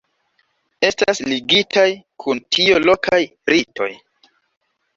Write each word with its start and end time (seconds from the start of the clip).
Estas 0.89 1.21
ligitaj 1.33 1.85
kun 2.25 2.43
tio 2.57 2.81
lokaj 2.89 3.21
ritoj. 3.55 3.93